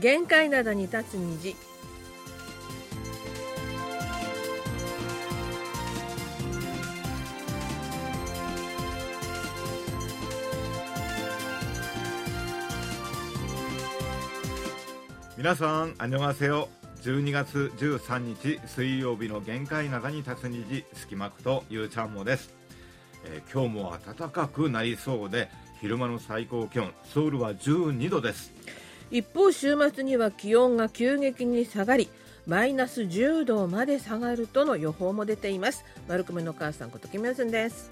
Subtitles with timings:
[0.00, 1.54] 限界灘に立つ虹
[15.36, 16.70] 皆さん、あにょがせよ。
[17.02, 22.54] 12月13日水曜日の限界灘に立つ虹、隙間ことゆうちゃんもです、
[23.26, 25.50] えー今日も暖かくなりそうで、
[25.82, 28.54] 昼間の最高気温、ソウルは12度です。
[29.10, 32.08] 一方週末には気温が急激に下がり
[32.46, 35.84] マイナス10度まで下がるとの予報も出ています。
[36.08, 37.90] マルコメの母さんことキムヤスンです。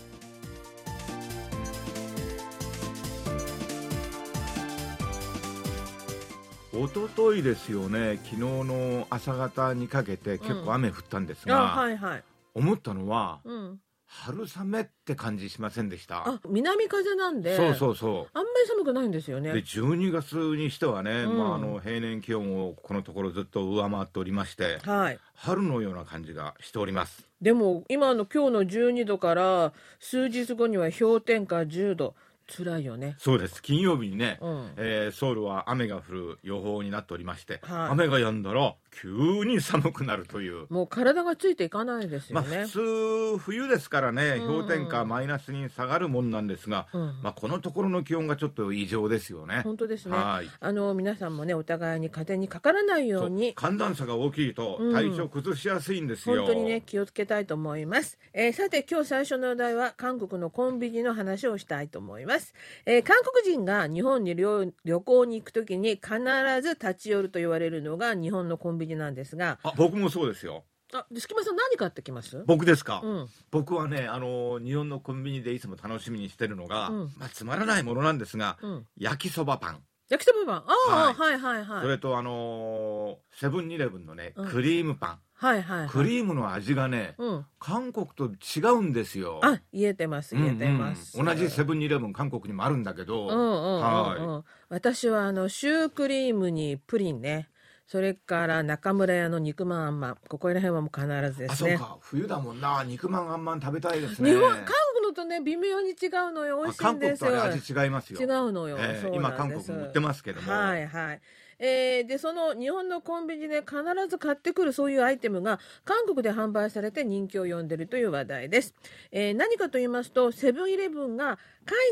[6.72, 12.24] 一昨日ですよね、昨日の朝方にかけて結構雨降ったんですあが、はいはい。
[12.54, 13.80] 思ったのは、うん
[14.10, 16.26] 春雨って感じしませんでした？
[16.26, 18.12] あ南風なんでそうそうそう。
[18.32, 19.52] あんまり寒くないんですよね。
[19.52, 21.38] で12月にしてはね、うん。
[21.38, 25.18] まあ、あの平年気温をこのところずっと上回っておりましてはい。
[25.34, 27.28] 春のような感じがしております。
[27.42, 32.14] でも今の今日の12度から数日後には氷点下10度。
[32.50, 33.14] 辛いよね。
[33.18, 33.62] そうです。
[33.62, 34.72] 金曜日にね、うん。
[34.78, 37.90] えーソウルは雨が降る予報になっておりまして、はい。
[37.90, 40.66] 雨が止んだら急に寒くなるという。
[40.70, 44.64] もう体がついていかないですまあ、よね、普通冬ですからねうん。
[44.64, 47.20] 氷点下マイナスに下がるもんなんですが、うん。
[47.22, 49.60] まあ、このところの気温がちょっと異常ですよね。
[49.64, 50.16] 本当ですね。
[50.16, 50.50] はい。
[50.60, 53.54] あの皆さんもねお互いに風にかからないように。
[53.54, 54.92] 寒暖差が大きいとうん。
[54.92, 56.38] 体調崩しやすいんですよ。
[56.38, 62.54] 本当にね気をつけたいと思います、えーさて今日最初のお題は韓国のコンビニの話をしたいと思います、
[62.86, 66.18] えー韓国人が日本に旅旅行に行くときに必
[66.62, 69.58] ず立ち寄ると言われるのが日本のコンビニなんですが。
[69.62, 70.64] あ僕もそうですよ。
[70.94, 72.44] あで隙間さん何買ってきます？
[72.46, 73.28] 僕ですか、うん。
[73.50, 77.12] 僕はねあの日本のコンビニでいつも楽しみにしてるのが、うん。
[77.18, 78.86] まあ、つまらないものなんですが、うん。
[78.96, 80.64] 焼きそばパン、焼きそばパン？
[80.66, 84.48] ああ、はい、はいはいそれとあのーセブンイレブンのねうん。
[84.48, 85.88] クリームパン、はいはいはい。
[85.90, 87.46] クリームの味がね、うん。
[87.58, 89.40] 韓国と違うんですよ。
[89.42, 97.50] あ言えてます言えてます、うんうん同じセブンイレブン韓国にもあるんだけど、うんうんうんうん、は私はあのシュークリームにプリンね
[97.88, 101.96] それから中村屋の肉まんあんまんここら辺はもう必ずであそうすねか。
[102.02, 102.84] 冬だもんな。
[102.84, 104.30] 肉まんあんまん食べたいですね。
[104.30, 104.58] 日本韓
[104.94, 106.62] 国のとね微妙に違うのよ。
[106.62, 107.42] 美味しいんですよ。
[107.42, 108.20] 味違いますよ。
[108.20, 109.66] 違うのよ、ええそう今韓なんです。
[109.68, 110.52] 国も売ってますけども。
[110.52, 111.20] はいはい。
[111.58, 113.76] えーでその日本のコンビニで必
[114.08, 118.74] ず買ってくるそういうアイテムが韓国で販売されて人気を呼んでいるという話題です、
[119.10, 121.38] えー何かと言いますとセブンイレブンが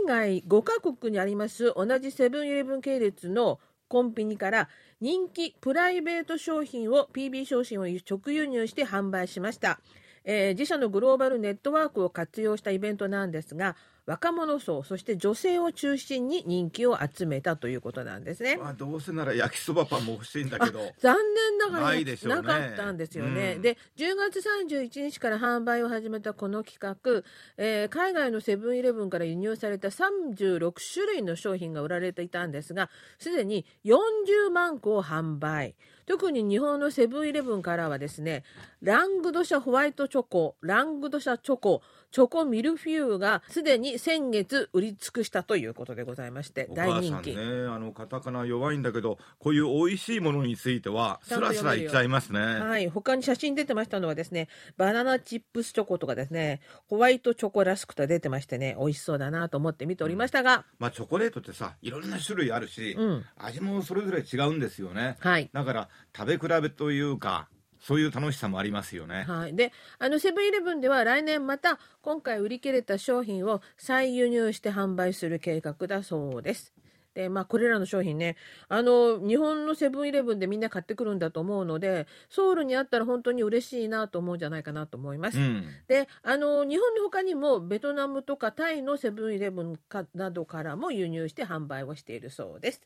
[0.06, 3.58] 海外5カ国にあります同じセブンイレブン系列の
[3.88, 4.68] コンビニから
[5.00, 9.80] 人気プライベート商品を PB 商品を直輸入して販売しました、
[10.24, 18.56] えー自社のグローバルネットワークを活用したイベントなんですが若者層そして女性を中心に人気を集めたということなんですね。
[18.56, 23.54] まあ、どうせなら焼きそばパンも欲しいんだけど残念ながらなねなかったんですよね。
[23.56, 27.24] うんで10月31日から販売を始めたこの企画、
[27.56, 35.74] えー海外のセブンイレブンから輸入された36種類の商品が売られていたんですがすでに40万個を販売。
[36.06, 38.44] 特に日本のセブンイレブンからはですね
[38.80, 41.82] ラングドシャホワイトチョコラングドシャチョコ
[42.16, 47.36] チョコミルフィーユがすでに先月売り尽くしたということでございましてお大人気。
[47.36, 63.24] ねあのカタカナ弱いんだけどこういう美味しいものについてはスラスラいっちゃいますね、はい、他に写真出てましたのはですね、バナナチップスチョコとかですね、ホワイトチョコラスクと出てましてね、美味しそうだなと思って見ておりましたが、まあチョコレートってさいろんな種類あるし、うん。
[63.36, 65.16] 味もそれぞれ違うんですよね。
[65.20, 65.50] はい。
[65.52, 67.50] だから食べ比べというか
[67.86, 76.72] そういう楽しさもありますよね、はい、であのセブンイレブンでは来年また今回売り切れた商品を再輸入して販売する計画だそうです。
[77.14, 78.36] でまあ、これらの商品ね
[78.68, 85.38] あの日本のセブンイレブンでみんな買ってくるんだと思うのでソウルにあったら本当に嬉しいなと思うんじゃないかなと思います。
[85.38, 92.82] うんであの日本の他にもベトナムとかタイのセブンイレブンかなどからも輸入して販売をしているそうです。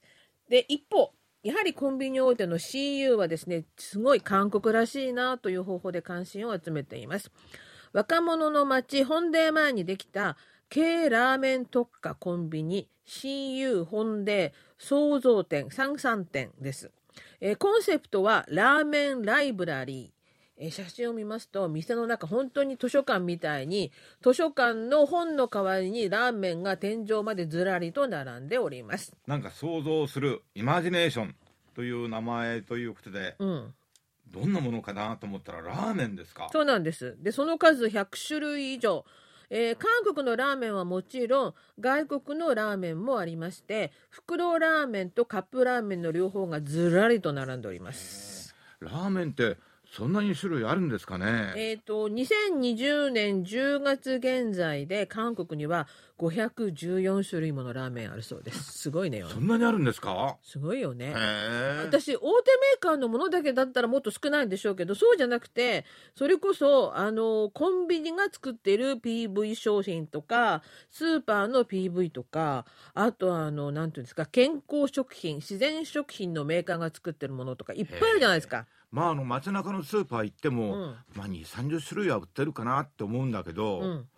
[0.49, 7.31] で一方やはりコンビニ大手の CU はですねすごい韓国らしいなという方法で関心を集めています。
[7.93, 10.37] 若者の街本デ前にできた
[10.73, 16.91] 軽ラーメン特化コンビニ CU 本デ創造店三三店です。
[17.41, 20.20] えーコンセプトはラーメンライブラリー。
[20.63, 23.91] えー写真を見ますと店の中本当に図書館みたいに
[24.23, 29.13] 図書館の本の代わりにラーメンが天井までずらりと並んでおります。
[29.27, 31.35] なんか想像するイマジネーション
[31.75, 33.75] という名前ということでうん、
[34.31, 36.49] どんなものかなと思ったらラーメンですか？
[36.53, 37.17] そうなんです。
[37.21, 39.05] でその数100種類以上。
[39.53, 48.55] えー韓国のラーメンはもちろん外国のラーメンもありまして袋ラーメンとカップラーメンの両方がずらりと並んでおります。
[48.79, 49.57] ラーメンって
[49.93, 51.53] そんなに種類あるんですかね？
[51.57, 55.89] えー、と2020年10月現在で韓国には
[56.19, 58.73] 514種類ものラーメンあるそうです。
[58.79, 59.25] すごいね。
[59.29, 60.37] そんなにあるんですか？
[60.45, 61.13] すごいよね。
[61.85, 65.85] 私大手メーカーのものだけだったらもっと少ないんでしょうけどそうじゃなくて
[66.15, 72.65] それこそあのコンビニが作ってる PV 商品とかスーパーの PV とか
[72.95, 78.67] あとはあのなんていうんですか健康食品自然食品のメーカーが作ってるものとかいっぱいあるじゃないですか。
[78.91, 84.09] まああの街中のスーパー行っても、うんまあ2、30種類は売ってるかなって思うんだけど、うん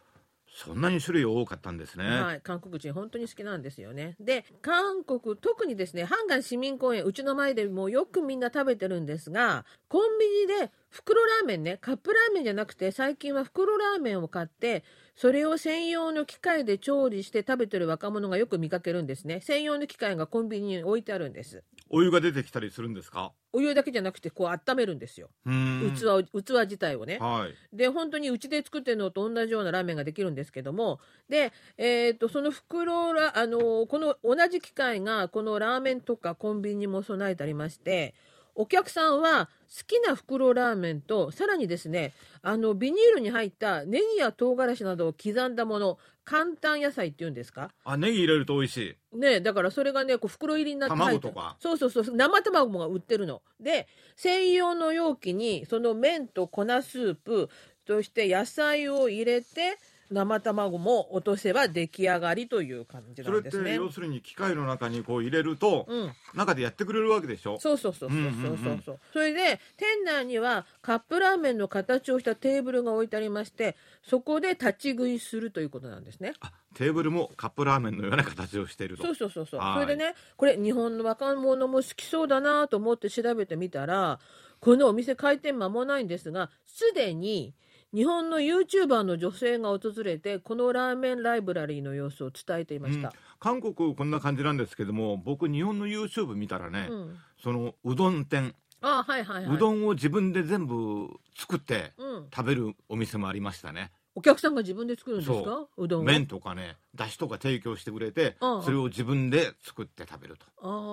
[0.54, 2.04] そんなに種類多かったんですね。
[2.04, 4.16] はい、韓国人本当に好きなんですよね。
[4.20, 19.40] で韓国特にですねハンガン市民公園うちの前でもよくみんな食べてるんですがコンビニで袋ラーメンねカップラーメンじゃなくて最近は袋ラーメンを買ってそれを専用の機械で調理して食べてる若者がよく見かけるんですね。
[19.40, 21.62] 専用の機械がコンビニに置いてあるんです。
[21.90, 23.32] お湯が出てきたりするんですか？
[23.52, 25.28] お湯だけじゃなくてこう温めるんですよ。
[25.44, 27.18] 器を器自体をね。
[27.20, 27.76] はい。
[27.76, 31.00] で本当にうちで作ってるのと同じようなラーメンができるんですけども。
[31.28, 38.14] で、えー、とその袋らあのこの同じ機械がこのラーメンとかコンビニにも備えてありまして
[38.54, 42.12] お客さんは好きな袋ラーメンとさらにですね
[42.42, 47.70] あのビニールに入ったネギや唐辛子などを刻んだもの簡単野菜っていうんですか？
[47.84, 49.16] あネギ入れると美味しい。
[49.16, 51.56] ねだからそれがねこう袋入りになって卵とか。
[51.58, 53.42] そうそうそう生卵が売ってるの。
[53.58, 57.48] で専用の容器にその麺と粉スープ
[57.86, 59.78] そして野菜を入れて
[60.12, 63.74] 生卵も落とせば出来上がりという感じそれってなんですね。
[63.74, 67.58] 要するに機械の中にこう入れると、うん、中でやってくれるわけでしょ？
[67.58, 76.34] そうそうそうそうそうそうそうそれで店内にはカップラーメンの形をしたテーブルが置いてありましてそこで立ち食いするということなんですね。
[76.40, 79.04] あテーブルもカップラーメンのような形をしていると。
[79.04, 84.18] そうそうそうそうはいそれでねこれ日本の若者も好きそうだなと思って調べてみたら
[84.60, 87.54] このお店開店間もないんですがすでに
[87.94, 93.12] 日本の YouTuber の女性が訪れてこのラーメンライブラリーの様子を伝えていました。
[93.38, 97.16] 韓国こんな感じなんですけども僕日本の YouTube 見たらね、うん。
[97.42, 99.56] そのうどん店、あはいはいはい。
[99.56, 103.92] うどんを自分で全部作ってうん、食べるお店もありましたね。
[104.14, 105.34] お客さんが自分で作るんですか？
[105.44, 105.88] そう。
[105.88, 106.04] どんを？
[106.04, 108.62] 麺とかねだしとか提供してくれてうん。
[108.62, 110.46] それを自分で作って食べると、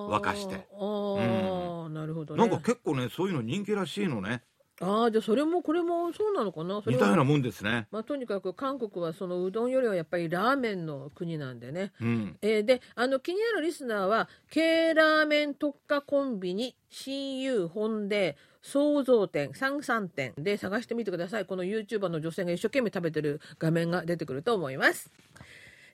[0.10, 0.68] 沸かして。
[0.74, 2.46] あー、なるほどね。
[2.46, 4.42] なんか結構ねそういうの人気らしいのね
[4.82, 6.82] ああじゃあそれもこれもそうなのかな？
[6.82, 11.92] それは似たようなもんですねまあ、とにかく韓国はそのうどんよりはやっぱりラーメンの国なんでね。
[12.00, 25.12] うんえーであの気になるリスナーは K ラーメン特化コンビニ親友本で創造店三三店で探してみてくださいこの YouTuber の女性が一生懸命食べてる画面が出てくると思います。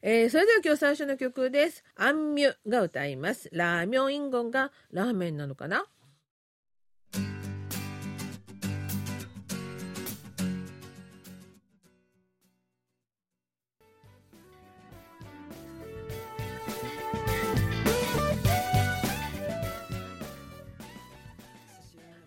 [0.04, 1.84] えーそれでは今日最初の曲です。
[1.96, 3.50] アンミュが歌います。
[3.52, 5.86] ラーミョンインゴンがラーメンなのかな？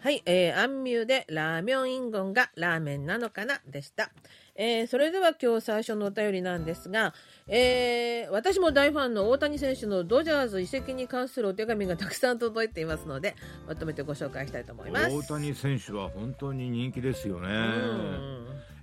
[0.08, 4.10] はい、えー、アンミューでラーミョンインゴンがラーメンなのかなでした。
[4.54, 7.12] えー、それでは今日最初のお便りなんですが、
[7.46, 15.14] えー、私も大ファンの大谷選手のドジャーズ移籍に関するお手紙がたくさん届いていますので、まとめてご紹介したいと思います。
[15.14, 17.48] 大谷選手は本当に人気ですよね。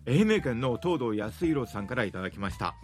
[0.07, 2.75] 愛媛県の東堂康弘さんからいただきました。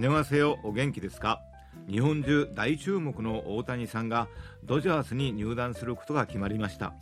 [0.00, 1.40] 姉はせよ、お元気ですか？
[1.88, 4.26] 日本中大注目の大谷さんが
[4.64, 6.92] ドジャースに入団することが決まりました。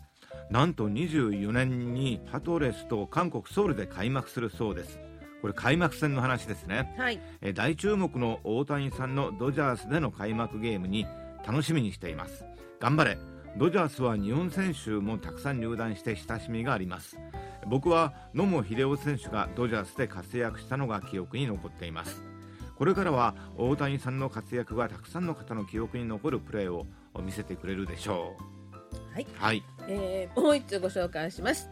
[0.50, 5.00] なんと24年にパトレスと韓国ソウルで開幕するそうです。
[5.40, 6.94] これ開幕戦の話ですね。
[6.96, 11.06] はい、えー大注目の大谷さんのドジャースでの開幕ゲームに
[11.46, 12.44] 楽しみにしています。
[12.80, 13.18] 頑張れ。
[13.56, 17.18] ドジャースは日本選手もたくさん入団して親しみがあります。
[17.66, 22.22] 僕は野茂英雄選手がドジャースで活躍したのが記憶に残っています。
[22.76, 26.86] これからは大谷さんの活躍がたくさんの方の記憶に残るプレーを
[27.22, 28.34] 見せてくれるでしょ
[29.12, 29.14] う。
[29.14, 29.26] はい。
[29.36, 31.70] はいえーもう一つご紹介します。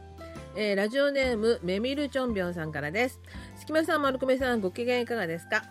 [0.55, 3.21] えーラジオネームメミルチョンビョンさんからです。
[3.57, 5.65] 隙間さん、丸亀さん、ご機嫌いかがですか？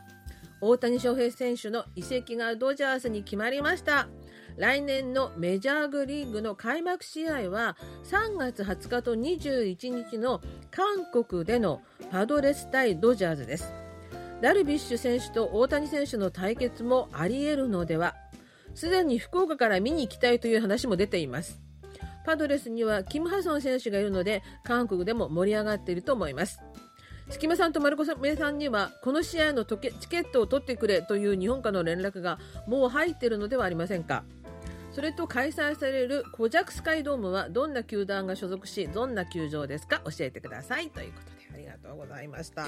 [0.62, 4.08] 大谷翔平選手の移籍がドジャースに決まりました。
[4.58, 11.82] 来年のメジャーグリーグの開幕試合は3月20日と21日の韓国での
[12.12, 13.74] パドレス対ドジャーズです。
[14.42, 18.16] ダルビッシュ選手と大谷選手の対決もあり得るのでは？
[18.76, 21.62] すでに福岡から見に行きたいという話も出ています。
[22.26, 26.60] パドレスにはキム・ハソン選手がいるので韓国でも盛り上がっていると思います。
[27.30, 34.26] 隙間さんと丸子さんにはこの試合のチケットを取ってくれという日本からの連絡がもう入っているのではありませんか？
[34.92, 40.02] それと開催されるコジャクスカイドームはどんな球団が所属しどんな球場ですか？
[40.04, 42.66] 教えてくださいということでありがとうございました。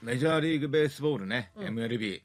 [0.00, 2.20] メジャーリーグベースボールね、うん、MLB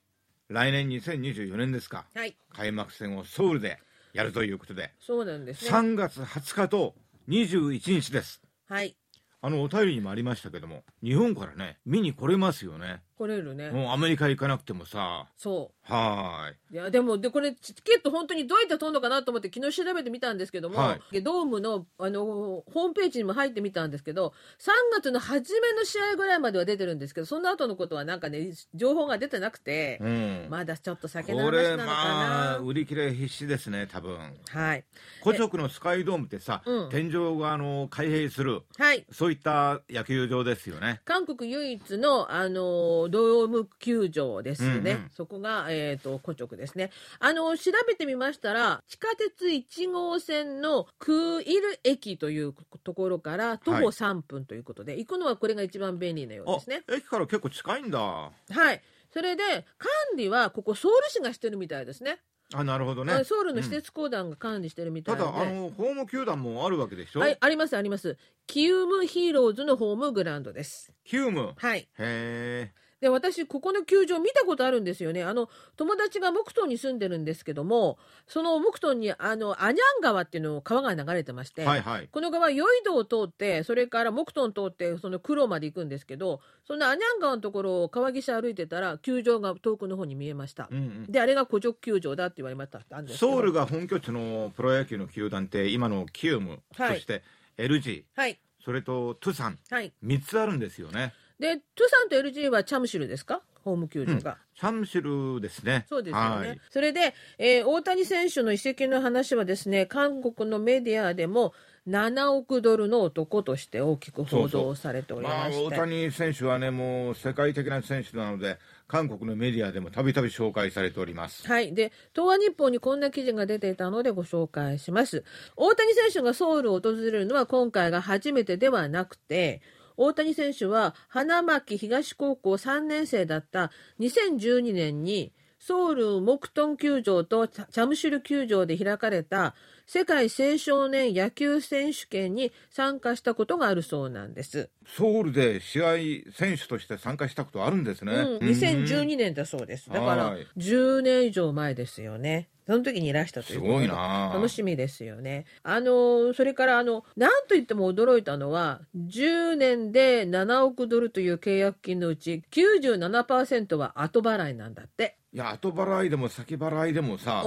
[0.50, 3.80] 来年2024年ですか、はい、開幕戦をソウルで
[4.14, 4.94] やるということで。
[5.00, 5.72] そうなんですね。
[5.72, 6.96] 3月20日と
[7.30, 8.42] 21日です。
[8.68, 8.96] はい。
[9.44, 13.70] あのお便りにもありましたけども日本からね見に来れますよね来れるね。
[13.70, 15.28] もうアメリカ行かなくてもさ。
[15.38, 15.94] そう。
[15.94, 16.74] はい。
[16.74, 34.18] いやでもでこれチケット本当にどうやって取るのかなと思って昨日調べてみたんですけども、はい、ドームのあのホームページにも入ってみたんですけど3月の初めの試合ぐらいまでは出てるんですけどその後のことはなんかね情報が出てなくて、うん、まだちょっと先の話なのかな、まあ、売り切れ必至ですね多分。
[34.50, 34.86] はい。
[35.24, 41.02] 古直のスカイドームってさ、うん、天井があの開閉する、はい、そういった野球場ですよね。
[41.04, 46.90] 韓国唯一のあのドーム球場ですね、うんうん、そこが、えーと、古直ですね。
[47.20, 56.84] あの調べてみましたら地下鉄1号線のクイル駅というところから徒歩3分ということで、はい、行くのはこれが一番便利なようですね。
[56.92, 58.00] 駅から結構近いんだ。
[58.00, 58.32] は
[58.74, 58.82] い。
[59.14, 59.44] それで
[59.78, 62.20] 管理はここソウル市がしてるみたいですね。
[62.54, 63.24] あなるほどね。
[63.24, 67.22] ソウルの施設公団が管理してるみたいで、うん、ただあのホーム球団もあるわけでしょ？
[67.22, 68.18] はいありますあります。
[68.48, 70.92] キウムヒーローズのホームグラウンドです。
[71.06, 71.54] キウム。
[71.56, 71.80] はい。
[71.80, 75.24] へえで、私、ここの球場見たことあるんですよね。
[75.24, 90.70] あの、友達が木遁に住んでるんですけども、その木遁に、あの、アニャン川っていうのを川が流れてまして、はいはい、この川、ヨイドを通って、それから木遁通って、その黒まで行くんですけど、そのアニャン川のところを川岸歩いてたら、球場が遠くの方に見えました。
[90.72, 92.82] うんうん、で、あれが古直球場だって言われました。
[93.08, 97.24] ソウルが本拠地のプロ野球の球団って、今のキウム、はい、そして
[97.58, 101.14] LG、はい、それとトゥサン、はい、3つあるんですよね。
[101.42, 103.42] で、トゥサンと LG はチャムシルですか？
[103.64, 105.86] ホーム球場が、チャムシルですね。
[105.90, 106.48] そうですよね。
[106.48, 111.54] はい、それで、えー、大谷選手の移籍の話はですね、韓国のメディアでも
[111.88, 121.48] 7億ドルの男として大きく報道されておりましてまあ、大谷選手はね、もう世界的な選手なので、韓国のメディアでもたびたび紹介されております。
[121.48, 121.74] はい。
[121.74, 125.24] で、東亜日報にこんな記事が出ていたのでご紹介します。
[125.56, 129.62] 大谷選手がソウルを訪れるのは今回が初めてではなくて、
[130.04, 135.32] 大谷選手は花巻東高校3年生だった2012年に
[135.64, 139.54] ソウルモクトン球場とチャムシュル球場で開かれた
[139.86, 144.72] 世界青少年野球選手権に参加したことがあるそうなんです。
[144.88, 145.86] ソウルで試合
[146.34, 148.12] 選手として参加したことあるんですね。
[148.12, 149.92] うん、2012年だそうです。
[149.92, 152.50] だから10年以上前ですよね。
[152.66, 155.46] その時にいらしたということで楽しみですよね。
[155.62, 165.21] あのそれからあの何と言っても驚いたのは10年で7億ドルという契約金のうち97%は後払いなんだって。
[165.34, 167.44] いや後払いでも先払いでもさ。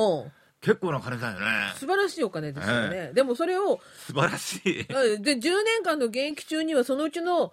[0.60, 1.46] 結構な金だよね。
[1.76, 2.90] 素晴らしいお金ですよね。
[2.92, 3.80] えー、でもそれを。
[4.06, 4.62] 素晴らしい。
[4.62, 7.52] で、10年間の現役中にはそのうちの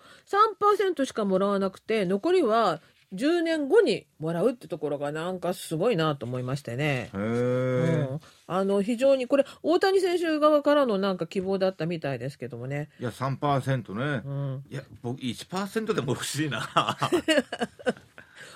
[0.57, 2.79] 3%しかもらわなくて、残りは
[3.13, 7.09] 10年後にもらうってところがなんかすごいなと思いましてね。
[7.13, 12.87] へうん、あの非常にこれ大谷選手側からのなんか希望だったみたいですけどもね。
[13.01, 14.21] いや3%ね。
[14.25, 16.69] うん、いや僕1%でも欲しいな。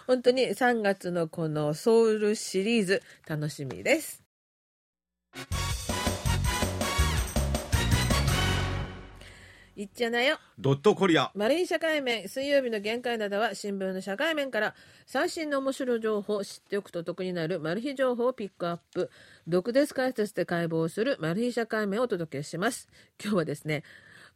[0.08, 4.24] 本当に3月のこのソウルシリーズ楽しみです。
[9.76, 10.38] いっちゃなよ。
[10.58, 11.32] ドットコリア。
[11.36, 14.74] マリン社会面、水曜日の限界などは新聞の社会面から
[15.06, 19.12] 最新の面白い情報を知っておくと得になるマル秘情報をピックアップ。
[19.48, 22.88] 毒舌解説で解剖するマル秘社会面をお届けします。
[23.22, 23.84] 今日はですね、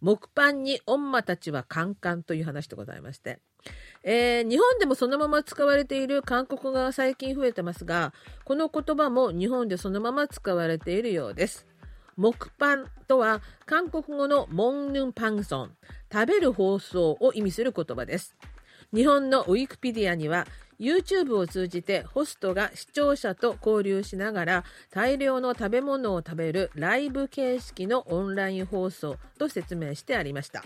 [0.02, 3.40] 木パンに御馬たちはカンカンという話でございまして。
[4.04, 8.14] えー、日本でもそのまま使われている韓国語が最近増えてますが、
[8.46, 11.66] この言葉も日本でそのまま使われているようです。
[12.18, 15.72] 木パンとは韓国語のモンヌンパンソン、
[16.12, 18.36] 食べる放送を意味する言葉です。
[18.94, 20.48] 日本のウィキペディアには
[20.80, 30.64] YouTube を通じてホストが視聴者と交流しながら大量の食べ物を食べるライブ形式のオンライン放送と説明してありました。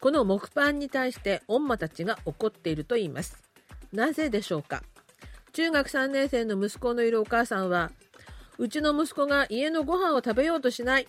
[0.00, 3.42] この木パンに対して御馬たちが怒っていると言います。
[3.92, 4.82] なぜでしょうか？
[5.52, 7.90] 中学3年生の息子のいるお母さんは
[8.58, 11.08] うちの息子が家のご飯を食べようとしない。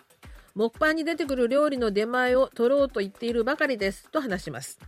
[0.55, 4.79] 木パンに出てくる料理の出前を取ろうと言っているばかりですと話します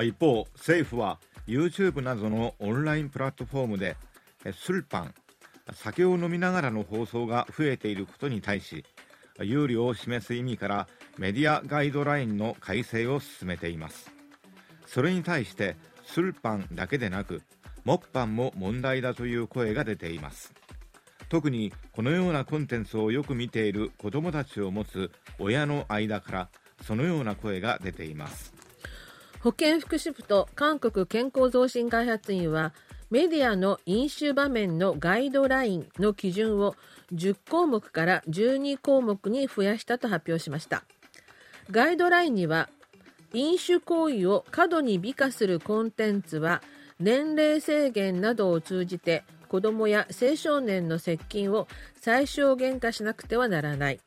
[0.00, 1.18] 一方政府は
[1.48, 3.96] YouTube などのオンラインプラットフォームで
[4.54, 5.14] スルパン
[5.72, 8.84] 酒を飲みながらの放送が増えていることに対し
[9.44, 14.10] 有利を示す意味からメディアガイドラインの改正を進めています。
[14.86, 17.42] それに対してスルパンだけでなく
[17.84, 20.52] モッパンも問題だという声が出ています。
[21.28, 26.48] 特にこのようなコンテンツをよく見ている子どもたちを持つ親の間から
[26.82, 28.52] そのような声が出ています。
[29.40, 32.74] 保健福祉部と韓国健康増進開発院は
[33.10, 36.76] メディアの飲酒場面のガイドラインの基準を
[37.14, 40.84] 10項目から12項目に増やしたと発表しました。
[41.70, 42.68] ガイドラインには
[43.32, 46.62] 飲酒行為を過度に美化するコンテンツは
[46.98, 51.66] 年齢制限などを通じて子どもや青少年の接近を
[52.00, 54.00] 最小限化しなくてはならない。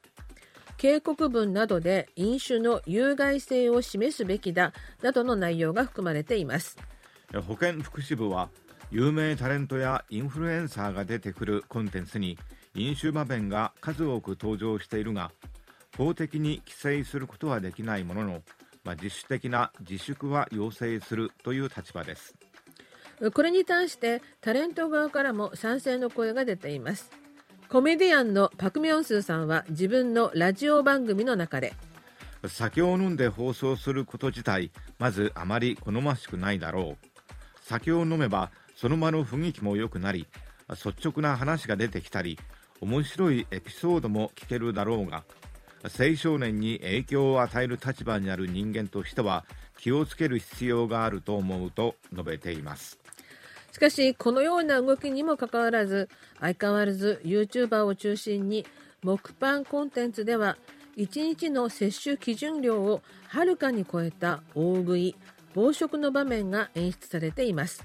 [0.78, 6.78] 警告文などで飲酒の有害性を示すべきだなどの内容が含まれています。
[7.48, 8.50] 保健福祉部は
[8.92, 12.38] 有名タレントやインフルエンサーが出てくるコンテンツに
[12.76, 15.32] 飲酒場面が数多く登場しているが
[15.96, 18.42] 法的に規制することはできないものの、
[18.84, 22.36] まあ、自主的な自粛は要請するという立場です。
[23.34, 27.12] これに対してタレント側からも賛成の声が出ています。
[27.70, 31.74] コメディアンのパク・ミョンスーさんは自分のラジオ番組の中で
[32.46, 37.08] 酒を飲んで放送すること自体まずあまり好ましくないだろう。
[37.62, 40.28] 酒を飲めばその場の雰囲気も良くなり
[40.70, 42.38] 率直な話が出てきたり
[42.84, 45.24] 面白いエピソードも聞けるだろうが
[45.84, 49.46] 青少年に影響を与える立場にある人間としては
[49.78, 53.00] 気をつける必要があると思うと述べています。
[53.72, 56.10] しかしこのような動きにもかかわらず
[56.40, 58.66] 相変わらず YouTuber を中心に
[59.02, 60.58] 木パンコンテンツでは
[60.98, 65.16] 1日の摂取基準量をはるかに超えた大食い
[65.56, 67.84] 暴食の場面が演出されています。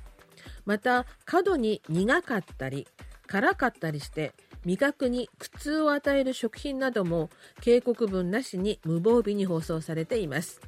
[0.67, 2.87] また過度に苦かったり
[3.26, 4.35] 辛かったりして
[4.68, 7.30] 味覚に苦痛を与える食品なども
[7.62, 10.60] 警告文なしに無防備に放送されています。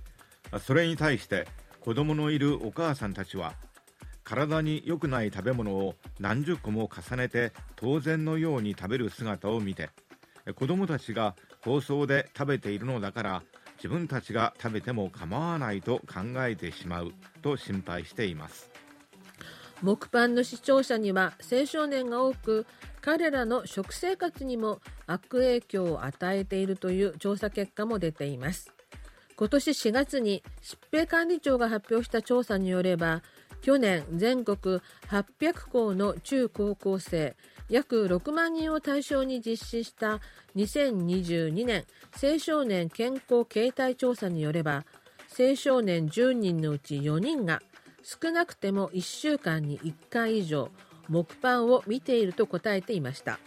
[0.64, 1.46] それに対して
[1.80, 3.52] 子供のいるお母さんたちは
[4.24, 9.90] 体に良くない食べ物を何十個も重ねて当然のように食べる姿を見て
[10.54, 13.42] 子供たちが放送で食べているのだから
[13.76, 18.69] 自分たちが食べても構わないと考えてしまうと心配しています。
[19.82, 22.66] 木パンの視聴者には青少年が多く
[23.00, 28.72] 彼らの食生活にも悪影響を与えているという調査結果も出ています。
[29.40, 33.22] 今年4月に疾病管理庁が発表した調査によれば
[33.62, 37.34] 去年全国800校の中高校生
[37.70, 40.20] 約6万人を対象に実施した
[40.56, 41.86] 2022年
[42.22, 44.84] 青少年健康形態調査によれば
[45.38, 47.62] 青少年10人のうち4人が
[48.02, 50.70] 少なくても1週間に1回以上
[51.08, 53.38] 木パンを見ていると答えていました。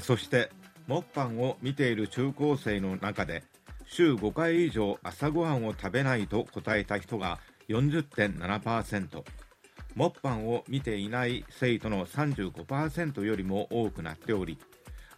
[0.00, 0.50] そして
[0.86, 3.44] 木パンを見ている中高生の中で
[3.86, 7.38] 週5回以上朝ごはんを食べないと答えた人が
[7.68, 9.22] 40.7%
[9.94, 14.58] モッパンを見ていない生徒の35%よりも多くなっており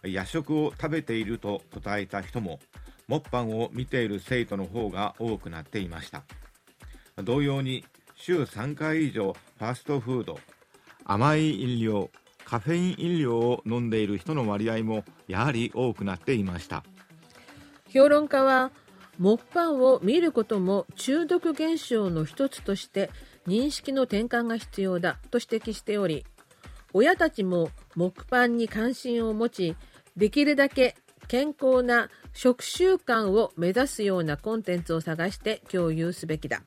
[0.03, 2.59] 夜食を食べていると答えた人も
[3.07, 6.23] モッパンを見ている生徒の方が多くなっていました。
[7.23, 7.85] 同様に
[8.23, 10.39] 週3回以上ファーストフード。
[11.05, 12.11] 甘い飲料
[12.45, 16.83] カフェイン飲料を飲んでいる人の割合もやはり多くなっていました。
[17.89, 18.71] 評論家は
[19.17, 23.09] 木パンを見ることも中毒現象の一つとして
[23.47, 26.23] 認識の転換が必要だと指摘しており
[26.93, 29.75] 親たちも木パンに関心を持ち
[30.15, 30.95] できるだけ
[31.27, 36.61] 健康な食習慣を目指すようなコンテンツを探して共有すべきだ。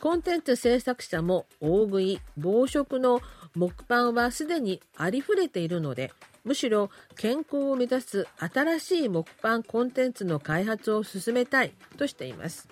[0.00, 3.20] コンテンツ制作者も大食い暴食の
[3.54, 6.10] 木パンはすでにありふれているので
[6.42, 12.68] むしろ健康を目指す新しい木パンコンテンツの開発を進めたいとしています。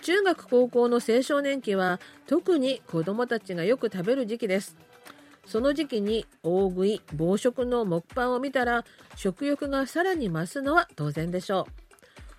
[0.00, 4.76] 中学高校の青少年期は特に子どもたちがよく食べる時期です。
[5.46, 8.84] その時期に大食い暴食の木パンを見たら
[9.16, 11.66] 食欲がさらに増すのは当然でしょ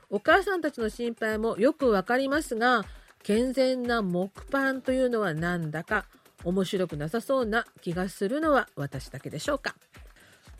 [0.09, 0.15] う。
[0.15, 2.85] お母さんたちの心配もよくわかりますが
[3.25, 6.05] 健全な木パンというのはなんだか
[6.43, 9.75] 面白くなさそうな気がするのは私だけでしょうか。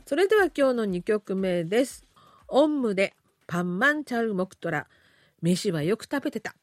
[0.07, 2.03] それでは今日の2曲目です。
[2.47, 3.13] オンムで
[3.45, 4.87] パンマンチャルモクトラ。
[5.43, 6.55] 飯はよく食べてた。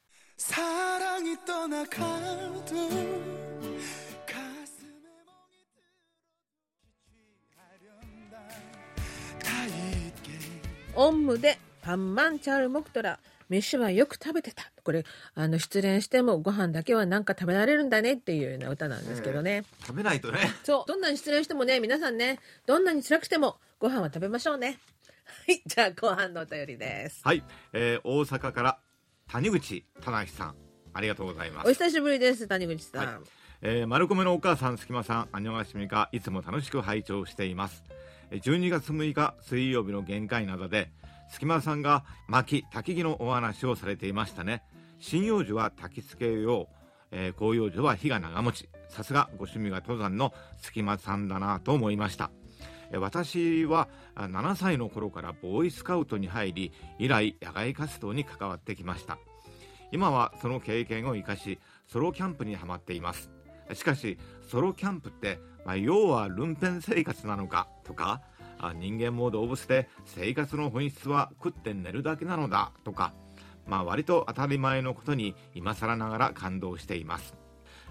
[10.96, 13.20] オンムでパンマンチャルモクトラ。
[13.52, 14.64] 飯はよく食べてた。
[14.82, 20.38] これあの失恋してもご飯だけはなんか食べられるんだねっていうような歌なんですけどね、食べないとね。
[20.64, 20.84] そう。
[20.88, 24.78] どんなに失恋してもね皆さんねどんなに辛くてもご飯は食べましょうね。
[25.46, 25.62] はい。
[25.66, 27.20] じゃあ後半のお便りです。
[27.24, 28.78] はい、えー、大阪から
[29.28, 30.54] 谷口忠さん。
[30.94, 31.74] ありがとうございまおす。
[31.74, 33.16] 久しぶりです谷口さん、はい。
[33.62, 37.82] えー、丸米のお母さん、すきまさん、あにょがしみか、いつも楽しく拝聴しています。
[38.30, 40.90] えー12月6日水曜日の限界などで、
[41.32, 44.62] すきまさんが薪、焚木のお話をされていましたね。
[45.00, 46.74] 針葉樹は焚き付けよう、
[47.10, 48.68] えー広葉樹は火が長持ち。
[48.88, 52.30] さすがご趣味が登山のすきまさんだなと思いました。
[52.92, 59.18] え私は7歳の頃からボーイスカウトに入り、以来野外活動に関わってきました。
[59.90, 63.30] 今はその経験を生かしソロキャンプにはまっています
[63.74, 64.18] しかし
[64.50, 68.22] ソロキャンプって、まあ、要はルンペン生活なのかとか
[68.70, 73.12] 人間も動物で生活の本質は食って寝るだけなのだとか、
[73.66, 77.34] まあ、割と当たり前のことに今更ながら感動しています。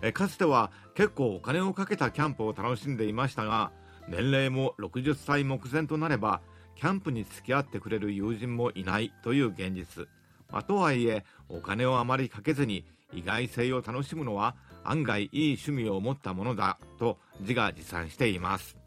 [0.02, 3.72] えかつては結構お金をかけたキャンプを楽しんでいましたが
[4.08, 6.42] 年齢も60歳目前となれば
[6.76, 10.08] キャンプに付き合ってくれる友人もいないという現実。
[10.52, 18.78] まあとはいえお金をあまりかけずに意外性を楽しむのは案外いい趣味を持ったものだと自画自賛しています。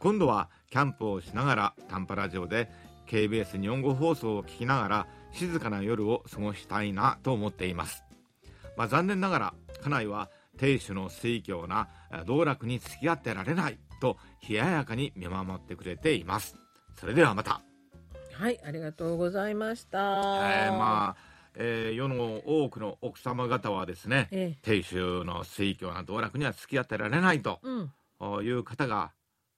[0.00, 2.68] 今度はキャンプをしながら短波ラジオで
[3.08, 8.04] KBS 日本語放送を聞きながら静かな夜を過ごしたいなと思っています、
[8.76, 14.16] まあ、残念ながら家内は亭主の水教なえ道楽に付き合ってられないと
[14.48, 16.56] 冷ややかに見守ってくれています。
[16.98, 17.60] それではまた。
[18.32, 21.16] はいありがとうございました、えーまあ、
[21.54, 24.58] えー世の多くの奥様方はですねええ。
[24.62, 28.44] 亭主の水教な道楽には付き合ってられないとうん。
[28.44, 29.12] いう方が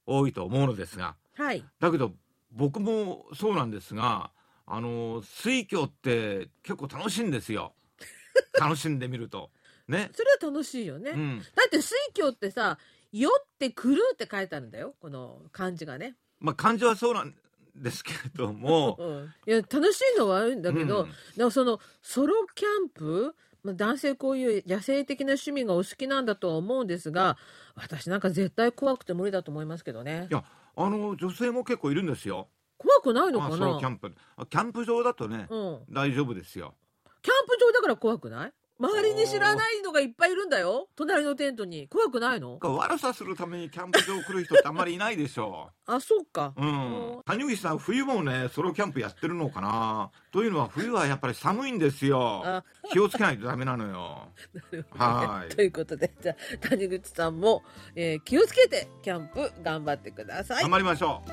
[0.09, 1.64] 多いと思うのですがはい。
[1.79, 2.12] だけど
[2.51, 4.31] 僕もそうなんですが
[4.66, 7.75] あの水教って結構楽しいんですよ。
[8.61, 9.51] 楽しんでみると。
[9.87, 12.77] ね、それは楽しいよね、うん、だって水郷ってさ
[13.11, 14.94] 「酔ってくる」って書いてあるんだよ。
[15.01, 17.35] この漢字がね、まあ感じはそうなん
[17.75, 18.97] ですけれども。
[18.99, 21.51] うん、いや楽しいのはあるんだけど、うん。
[21.51, 27.37] そのソロキャンプまあ男性こういう野生的な趣味がお好きなんだとは思うんですが
[27.75, 30.29] 私なんか絶対怖くて無理だと思いますけどね。
[30.31, 30.45] いや
[30.77, 32.49] あの女性も結構いるんですよ。
[32.77, 33.79] 怖くないのかな？
[33.79, 34.15] キャンプ。
[34.37, 36.75] あキャンプ場だとね、うん、大丈夫ですよ。
[37.23, 38.53] キャンプ場だから怖くない？
[38.81, 42.59] 周りに知らないのがいっぱいいるんだよ隣のテントに怖くないの？
[42.62, 46.62] 悪さするためにキャンプ場来る人ってあんまりいないでしょあそうか、う。
[46.64, 47.21] うん。
[47.27, 50.11] 谷口さん、冬もね、ソロキャンプやってるのかな？
[50.31, 52.62] というのは、冬はやっぱり寒いんですよあ。
[52.93, 54.29] 気をつけないとダメなのよ。
[54.97, 57.64] はいということでじゃあ谷口さんも、
[57.97, 61.31] えー気をつけてキャンプ頑張ってください頑張りましょう。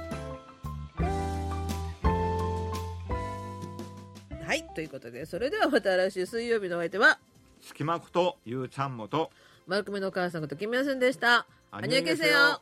[4.46, 7.20] はいということでそれではまた来週水曜日のお相手は
[7.66, 9.32] 隙間ことゆうちゃんもと、
[9.66, 11.48] マルクメのお母さんことキムヤスンでした。
[11.72, 12.62] アアニョケセヨ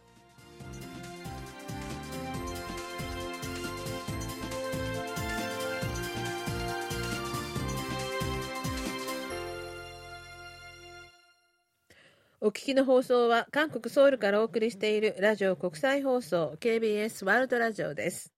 [12.40, 18.33] お聞きの放送は韓国ソウルからお送りしているラジオ国際放送 KBS ワールドラジオです